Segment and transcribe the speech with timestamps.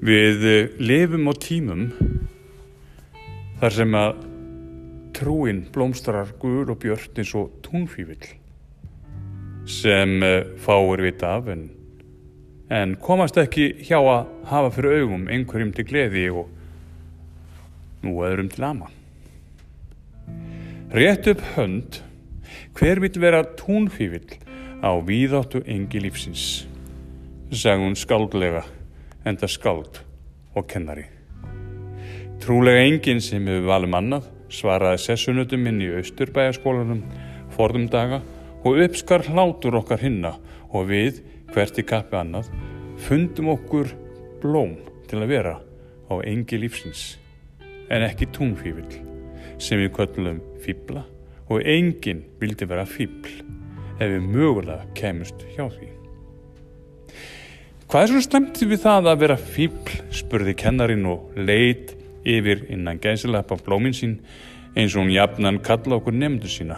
[0.00, 1.80] Við eh, lifum á tímum
[3.60, 4.22] þar sem að
[5.12, 8.30] trúin blómstrar guður og björt eins og túnfífill
[9.68, 11.66] sem eh, fáir vita af en,
[12.72, 16.48] en komast ekki hjá að hafa fyrir augum einhverjum til gleði og
[18.00, 18.88] nú öðrum til ama.
[20.96, 22.00] Rétt upp hönd,
[22.72, 24.40] hver vil vera túnfífill
[24.80, 26.64] á víðáttu engi lífsins,
[27.52, 28.64] sagði hún skáldlega
[29.26, 30.00] enda skáld
[30.56, 31.06] og kennari.
[32.40, 37.02] Trúlega enginn sem hefur valum annað svaraði sessunutum inn í austurbæjaskólanum
[37.54, 38.20] forðum daga
[38.64, 40.34] og uppskar hlátur okkar hinna
[40.70, 41.20] og við,
[41.52, 42.50] hvert í kappi annað,
[43.00, 43.92] fundum okkur
[44.42, 44.76] blóm
[45.10, 45.54] til að vera
[46.10, 47.04] á engi lífsins
[47.90, 49.00] en ekki túnfífill
[49.60, 51.04] sem við köllum fýbla
[51.50, 53.40] og enginn vildi vera fýbl
[54.00, 55.99] ef við mögulega kemust hjá því.
[57.90, 61.88] Hvað er svo slemt við það að vera fýbl, spurði kennarin og leit
[62.22, 64.12] yfir innan gæsilega á blómin sín
[64.78, 66.76] eins og hún jafnan kalla okkur nefndu sína.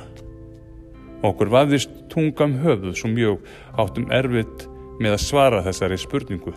[1.21, 3.45] Okkur vaðist tungam höfuð svo mjög
[3.77, 4.65] áttum erfitt
[5.05, 6.57] með að svara þessari spurningu.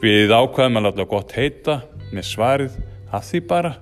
[0.00, 1.78] Við ákvaðum að láta gott heita
[2.16, 2.82] með svarið
[3.12, 3.76] að því bara.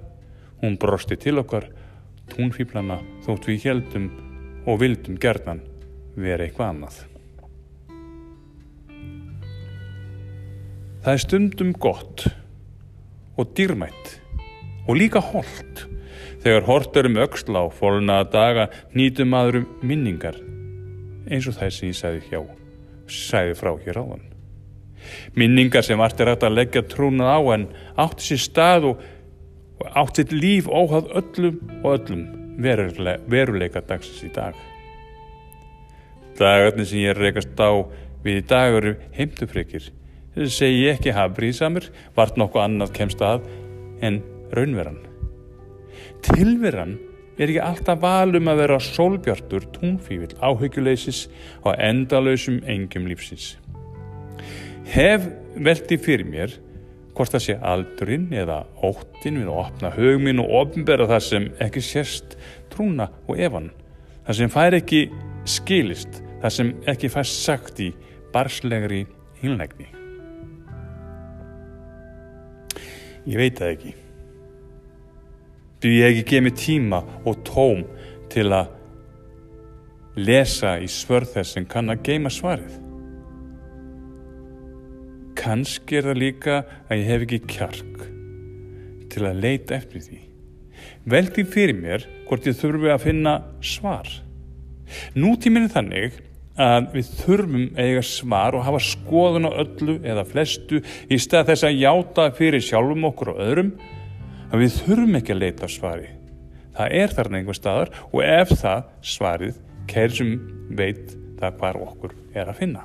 [0.58, 1.70] Hún brosti til okkar
[2.34, 4.10] túnfýblana þótt við heldum
[4.66, 5.62] og vildum gerðan
[6.18, 7.04] vera eitthvað annað.
[11.04, 12.22] Það er stundum gott
[13.36, 14.14] og dýrmætt
[14.88, 15.82] og líka holdt
[16.40, 18.62] þegar hort erum auksla á fólnaða daga
[18.96, 20.38] nýtum maðurum minningar
[21.28, 22.40] eins og það sem ég sagði hjá,
[23.04, 24.22] sagði frá hér áðan.
[25.36, 27.66] Minningar sem vart er hægt að leggja trúnað á en
[28.00, 29.02] átti sér stað og,
[29.80, 32.22] og átti sér líf óhað öllum og öllum
[32.64, 34.56] veruleika, veruleika dagsins í dag.
[36.40, 37.84] Dagarnir sem ég reykast á
[38.24, 39.90] við í dag eru heimtufrikir.
[40.34, 41.86] Segi ekki hafbríðsamur,
[42.16, 43.44] vart nokkuð annað kemst að
[44.02, 44.20] en
[44.54, 44.98] raunveran.
[46.26, 46.96] Tilveran
[47.38, 51.26] er ekki alltaf valum að vera sólbjartur, túnfívill, áhyggjuleysis
[51.62, 53.54] og endalösum engjum lífsins.
[54.90, 56.58] Hef veldi fyrir mér
[57.14, 61.82] hvort það sé aldurinn eða óttin við að opna hugminn og ofnbera það sem ekki
[61.84, 62.38] sérst
[62.74, 63.70] trúna og efan.
[64.26, 65.02] Það sem fær ekki
[65.46, 67.92] skilist, það sem ekki fær sagt í
[68.34, 69.04] barslegri
[69.42, 70.03] hinlegni.
[73.24, 73.92] Ég veit það ekki.
[75.80, 77.84] Þú ég ekki gefið tíma og tóm
[78.32, 78.72] til að
[80.16, 82.80] lesa í svörð þess sem kann að geima svarið.
[85.38, 88.04] Kanski er það líka að ég hef ekki kjark
[89.12, 90.20] til að leita eftir því.
[91.10, 93.34] Veldi fyrir mér hvort ég þurfi að finna
[93.64, 94.08] svar.
[95.16, 96.20] Nútíminn er þannig
[96.60, 101.66] að við þurfum eiga svar og hafa skoðun á öllu eða flestu í stað þess
[101.66, 103.72] að játa fyrir sjálfum okkur og öðrum
[104.52, 106.08] að við þurfum ekki að leita svari.
[106.74, 109.60] Það er þarna einhver staðar og ef það svarið
[109.90, 110.34] kæri sem
[110.70, 112.84] veit það hvar okkur er að finna.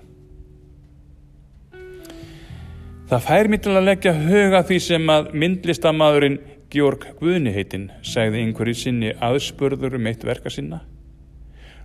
[3.10, 8.78] Það fær mér til að leggja huga því sem að myndlistamæðurinn Georg Guðniheitin segði einhverju
[8.78, 10.84] sinni aðspörður um eitt verka sinna.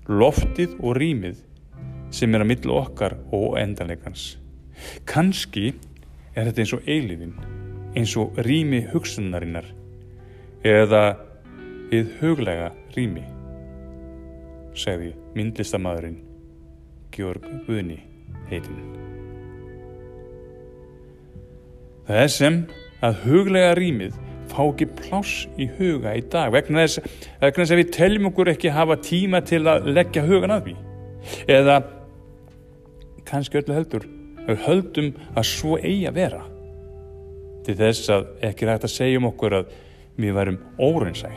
[0.04, 1.38] Loftið og rýmið
[2.14, 4.36] sem er að millu okkar og endanleikans.
[5.08, 5.72] Kanski
[6.34, 7.34] er þetta eins og eilifin,
[7.94, 9.66] eins og rými hugsunarinnar
[10.64, 11.04] eða
[11.90, 13.24] við huglega rými,
[14.74, 16.20] segði myndlistamæðurinn
[17.14, 18.78] Georg Guðniheitin.
[22.04, 22.56] Það er sem
[23.04, 24.16] að huglega rýmið
[24.50, 27.00] fá ekki pláss í huga í dag vegna þess,
[27.40, 30.74] vegna þess að við teljum okkur ekki hafa tíma til að leggja hugan að því
[31.54, 31.78] eða
[33.28, 34.04] kannski öllu heldur.
[34.44, 36.44] Við höldum að svo eigi að vera.
[37.64, 39.74] Til þess að ekki rægt að segja um okkur að
[40.20, 41.32] við varum órensæ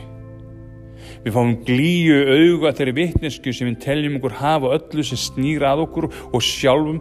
[1.24, 5.84] við fáum glíu auga þeirri vittnesku sem við teljum okkur hafa öllu sem snýra að
[5.86, 7.00] okkur og sjálfum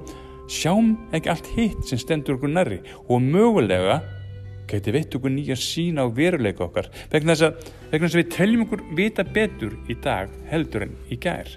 [0.52, 4.00] sjáum ekki allt hitt sem stendur okkur nærri og mögulega
[4.68, 8.34] geti veitt okkur nýja sína á veruleika okkar vegna þess að, vegna þess að við
[8.36, 11.56] teljum okkur vita betur í dag heldur en í gær.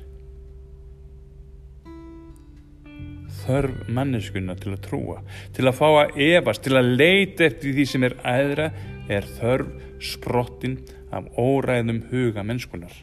[3.50, 5.20] Þörf manneskuna til að trúa,
[5.56, 8.69] til að fá að efast, til að leita eftir því sem er aðra
[9.11, 10.76] er þörf sprottin
[11.11, 12.94] af óræðum huga mennskunar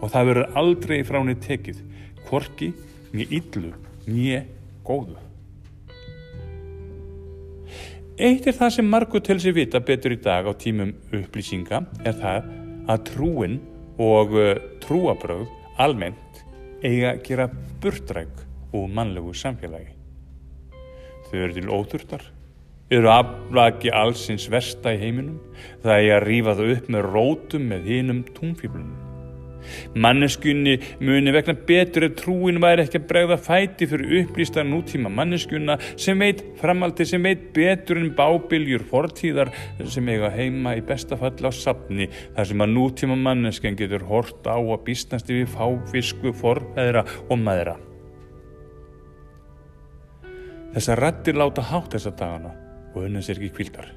[0.00, 1.82] og það verður aldrei frá henni tekið,
[2.28, 2.70] hvorki,
[3.12, 3.72] nýja yllu,
[4.08, 4.40] nýja
[4.86, 5.18] góðu.
[8.14, 12.16] Eitt er það sem margur til sér vita betur í dag á tímum upplýsinga er
[12.22, 12.48] það
[12.94, 13.60] að trúin
[13.98, 14.54] og uh,
[14.86, 15.48] trúabröð
[15.82, 16.44] almennt
[16.84, 17.48] eiga að gera
[17.82, 19.92] burtræk úr mannlegu samfélagi.
[21.30, 22.32] Þau eru til óþurftar
[22.92, 25.40] eru aflaki allsins versta í heiminum,
[25.82, 29.00] það er að rífa það upp með rótum með hinum túnfíblunum.
[29.96, 35.78] Manneskunni muni vegna betur ef trúin væri ekki að bregða fæti fyrir upplýsta nútíma manneskuna
[35.94, 39.54] sem veit framaldi sem veit betur en bábiljur fortíðar
[39.88, 44.60] sem eiga heima í bestafall á sapni þar sem að nútíma mannesken getur hort á
[44.60, 47.80] að býstnast yfir fáfisku forfæðra og maðra.
[50.74, 52.50] Þessar rættir láta hátt þessa dagana
[52.96, 53.92] og unnum sér ekki kvildar.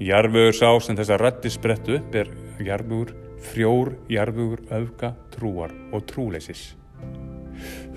[0.00, 2.30] Jarfögur sá sem þessar rættir sprettu upp er
[2.64, 3.10] jarfögur
[3.50, 6.62] frjór jarfugur öfga trúar og trúleisis.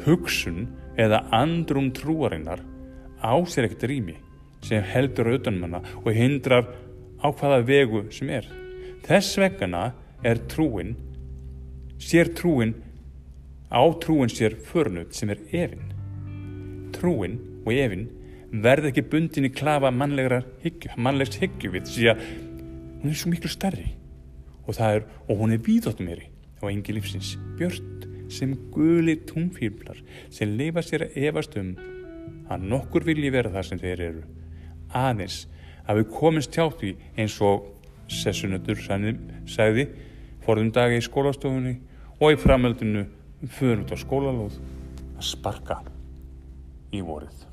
[0.04, 0.66] Hugsun
[1.00, 2.60] eða andrum trúarinnar
[3.24, 4.18] á sér ekkert rými
[4.68, 6.68] sem heldur auðvitaðnumanna og hindrar
[7.24, 8.50] á hvaða vegu sem er.
[9.08, 9.86] Þess vegna
[10.20, 10.98] er trúin,
[11.96, 12.76] sér trúin,
[13.72, 15.92] á trúin sér förnut sem er efinn.
[16.92, 18.08] Trúin og efinn
[18.64, 22.26] verð ekki bundin í klafa mannlegs hyggju við því að
[23.02, 23.90] hún er svo miklu starri
[24.68, 26.26] og, er, og hún er víðóttum mér
[26.62, 30.00] á engi lífsins björnt sem guli túnfýrblar
[30.34, 31.74] sem leifa sér að efast um
[32.52, 34.24] að nokkur vilji vera það sem þeir eru.
[34.94, 35.44] Aðeins
[35.88, 37.70] að við komumst hjá því eins og
[38.12, 39.88] sessunötur sagði
[40.44, 41.78] forðum dagi í skólastofunni
[42.20, 43.08] og í framöldinu
[43.48, 44.60] fyrir út á skólalóð
[45.18, 45.82] að sparka
[46.94, 47.48] и морет.